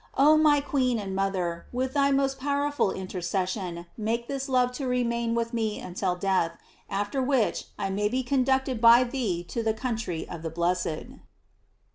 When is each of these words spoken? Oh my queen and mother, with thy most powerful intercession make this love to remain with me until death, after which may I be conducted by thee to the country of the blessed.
Oh 0.17 0.35
my 0.35 0.61
queen 0.61 0.97
and 0.97 1.15
mother, 1.15 1.67
with 1.71 1.93
thy 1.93 2.09
most 2.09 2.39
powerful 2.39 2.89
intercession 2.91 3.85
make 3.95 4.27
this 4.27 4.49
love 4.49 4.71
to 4.71 4.87
remain 4.87 5.35
with 5.35 5.53
me 5.53 5.79
until 5.79 6.15
death, 6.15 6.53
after 6.89 7.21
which 7.21 7.65
may 7.77 8.05
I 8.05 8.09
be 8.09 8.23
conducted 8.23 8.81
by 8.81 9.03
thee 9.03 9.43
to 9.43 9.61
the 9.61 9.75
country 9.75 10.27
of 10.27 10.41
the 10.41 10.49
blessed. 10.49 11.19